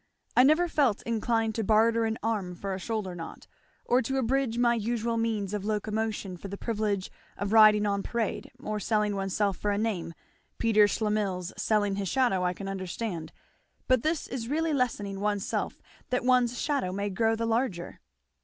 [0.35, 3.45] I never felt inclined to barter an arm for a shoulder knot,
[3.85, 8.49] or to abridge my usual means of locomotion for the privilege of riding on parade
[8.59, 10.15] or selling oneself for a name
[10.57, 13.31] Peter Schlemil's selling his shadow I can understand;
[13.87, 17.99] but this is really lessening oneself that one's shadow may grow the larger."